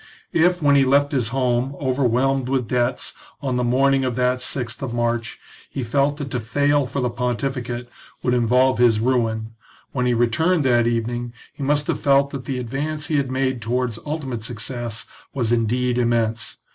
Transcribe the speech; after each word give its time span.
If, 0.33 0.63
when 0.63 0.75
he 0.75 0.83
left 0.83 1.11
his 1.11 1.27
home, 1.27 1.75
over 1.77 2.03
whelmed 2.03 2.49
with 2.49 2.67
debts, 2.69 3.13
on 3.39 3.55
the 3.57 3.63
morning 3.63 4.03
of 4.03 4.15
that 4.15 4.41
sixth 4.41 4.81
of 4.81 4.95
March, 4.95 5.39
he 5.69 5.83
felt 5.83 6.17
that 6.17 6.31
to 6.31 6.39
fail 6.39 6.87
for 6.87 6.99
the 7.01 7.09
pontificate 7.11 7.87
would 8.23 8.33
involve 8.33 8.79
his 8.79 8.99
ruin, 8.99 9.53
when 9.91 10.07
he 10.07 10.15
returned 10.15 10.63
that 10.65 10.87
evening 10.87 11.33
he 11.53 11.61
must 11.61 11.85
have 11.85 11.99
felt 11.99 12.31
that 12.31 12.45
the 12.45 12.57
advance 12.57 13.09
he 13.09 13.17
had 13.17 13.29
made 13.29 13.61
towards 13.61 13.99
ultimate 14.03 14.43
success 14.43 15.05
was 15.35 15.51
indeed 15.51 15.99
immense. 15.99 16.57